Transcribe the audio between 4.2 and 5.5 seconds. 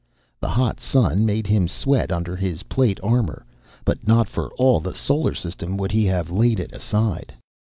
for all the Solar